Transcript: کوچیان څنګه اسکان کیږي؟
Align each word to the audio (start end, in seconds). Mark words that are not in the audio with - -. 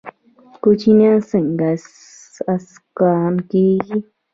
کوچیان 0.63 1.17
څنګه 1.29 1.69
اسکان 2.53 3.33
کیږي؟ 3.49 3.97